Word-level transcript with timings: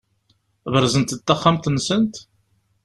Berzent-d 0.71 1.19
taxxamt-nsent? 1.27 2.15